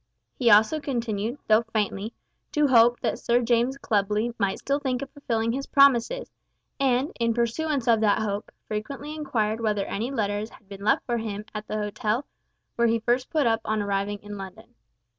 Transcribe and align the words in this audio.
He 0.33 0.49
also 0.49 0.79
continued, 0.79 1.37
though 1.47 1.61
faintly, 1.61 2.13
to 2.53 2.65
hope 2.69 2.99
that 3.01 3.19
Sir 3.19 3.39
James 3.39 3.77
Clubley 3.77 4.33
might 4.39 4.57
still 4.57 4.79
think 4.79 5.03
of 5.03 5.11
fulfilling 5.11 5.51
his 5.51 5.67
promises, 5.67 6.31
and, 6.79 7.11
in 7.19 7.35
pursuance 7.35 7.87
of 7.87 7.99
that 8.01 8.17
hope, 8.23 8.51
frequently 8.67 9.13
inquired 9.13 9.61
whether 9.61 9.85
any 9.85 10.09
letters 10.09 10.49
had 10.49 10.67
been 10.67 10.83
left 10.83 11.05
for 11.05 11.17
him 11.17 11.45
at 11.53 11.67
the 11.67 11.77
hotel 11.77 12.25
where 12.77 12.87
he 12.87 12.97
first 12.97 13.29
put 13.29 13.45
up 13.45 13.61
on 13.63 13.79
arriving 13.79 14.17
in 14.23 14.39
London. 14.39 14.73